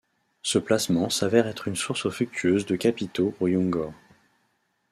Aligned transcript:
Ce 0.41 0.57
placement 0.57 1.11
s'avère 1.11 1.45
être 1.45 1.67
une 1.67 1.75
source 1.75 2.09
fructueuse 2.09 2.65
de 2.65 2.75
capitaux 2.75 3.35
pour 3.37 3.49
Youngor. 3.49 3.93